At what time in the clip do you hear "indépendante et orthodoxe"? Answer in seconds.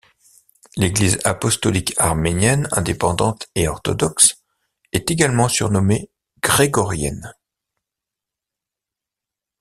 2.71-4.41